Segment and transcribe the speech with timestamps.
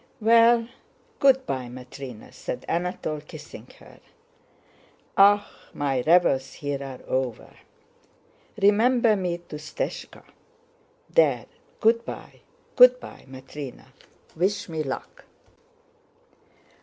[0.19, 0.67] "Well,
[1.19, 3.99] good by, Matrëna," said Anatole, kissing her.
[5.15, 7.53] "Ah, my revels here are over.
[8.59, 10.23] Remember me to Stëshka.
[11.07, 11.45] There,
[11.79, 12.41] good by!
[12.75, 13.89] Good by, Matrëna,
[14.35, 15.25] wish me luck!"